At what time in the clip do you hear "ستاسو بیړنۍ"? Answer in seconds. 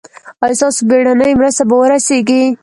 0.59-1.31